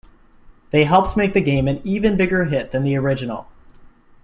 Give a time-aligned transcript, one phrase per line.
[0.71, 3.47] They helped to make the game an even bigger hit than the original.